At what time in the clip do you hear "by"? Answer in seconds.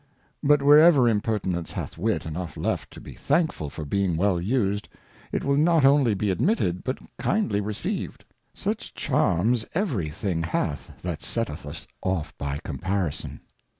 12.39-12.59